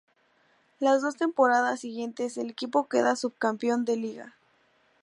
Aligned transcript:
Las 0.79 1.03
dos 1.03 1.15
temporadas 1.15 1.81
siguientes 1.81 2.37
el 2.37 2.49
equipo 2.49 2.87
queda 2.89 3.15
subcampeón 3.15 3.85
de 3.85 3.97
liga. 3.97 4.35